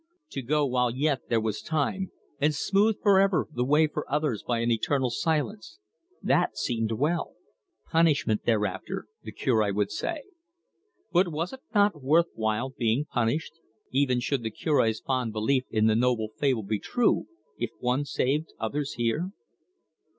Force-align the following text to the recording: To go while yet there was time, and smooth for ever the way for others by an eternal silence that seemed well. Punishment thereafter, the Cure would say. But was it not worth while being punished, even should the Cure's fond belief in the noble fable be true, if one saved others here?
To 0.31 0.41
go 0.41 0.65
while 0.65 0.89
yet 0.89 1.29
there 1.29 1.39
was 1.39 1.61
time, 1.61 2.11
and 2.39 2.55
smooth 2.55 2.95
for 3.03 3.19
ever 3.19 3.45
the 3.53 3.63
way 3.63 3.85
for 3.85 4.11
others 4.11 4.41
by 4.41 4.61
an 4.61 4.71
eternal 4.71 5.11
silence 5.11 5.77
that 6.23 6.57
seemed 6.57 6.93
well. 6.93 7.35
Punishment 7.91 8.43
thereafter, 8.43 9.05
the 9.21 9.31
Cure 9.31 9.71
would 9.71 9.91
say. 9.91 10.23
But 11.11 11.27
was 11.27 11.53
it 11.53 11.59
not 11.75 12.01
worth 12.01 12.31
while 12.33 12.71
being 12.75 13.05
punished, 13.05 13.59
even 13.91 14.19
should 14.19 14.41
the 14.41 14.49
Cure's 14.49 14.99
fond 15.01 15.33
belief 15.33 15.65
in 15.69 15.85
the 15.85 15.95
noble 15.95 16.29
fable 16.35 16.63
be 16.63 16.79
true, 16.79 17.27
if 17.59 17.69
one 17.79 18.03
saved 18.03 18.53
others 18.59 18.93
here? 18.93 19.29